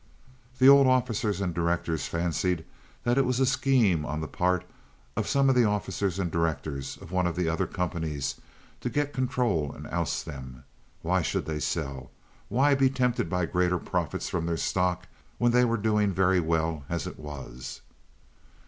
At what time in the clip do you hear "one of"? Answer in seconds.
7.11-7.35